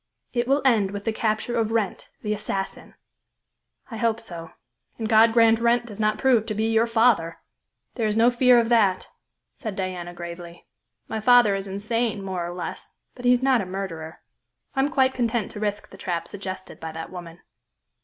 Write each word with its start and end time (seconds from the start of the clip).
"It 0.33 0.47
will 0.47 0.63
end 0.65 0.89
with 0.89 1.03
the 1.05 1.13
capture 1.13 1.55
of 1.59 1.71
Wrent, 1.71 2.09
the 2.23 2.33
assassin." 2.33 2.95
"I 3.91 3.97
hope 3.97 4.19
so; 4.19 4.49
and 4.97 5.07
God 5.07 5.31
grant 5.31 5.59
Wrent 5.59 5.85
does 5.85 5.99
not 5.99 6.17
prove 6.17 6.47
to 6.47 6.55
be 6.55 6.63
your 6.71 6.87
father!" 6.87 7.37
"There 7.93 8.07
is 8.07 8.17
no 8.17 8.31
fear 8.31 8.57
of 8.57 8.69
that," 8.69 9.09
said 9.53 9.75
Diana 9.75 10.15
gravely. 10.15 10.65
"My 11.07 11.19
father 11.19 11.53
is 11.53 11.67
insane 11.67 12.23
more 12.23 12.43
or 12.43 12.51
less, 12.55 12.95
but 13.13 13.25
he 13.25 13.31
is 13.33 13.43
not 13.43 13.61
a 13.61 13.65
murderer. 13.67 14.17
I 14.75 14.79
am 14.79 14.89
quite 14.89 15.13
content 15.13 15.51
to 15.51 15.59
risk 15.59 15.89
the 15.91 15.97
trap 15.97 16.27
suggested 16.27 16.79
by 16.79 16.91
that 16.93 17.11
woman." 17.11 17.41